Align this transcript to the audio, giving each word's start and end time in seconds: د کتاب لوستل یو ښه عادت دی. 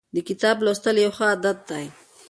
د 0.15 0.17
کتاب 0.29 0.55
لوستل 0.65 0.95
یو 1.03 1.11
ښه 1.17 1.25
عادت 1.31 1.57
دی. 1.69 1.85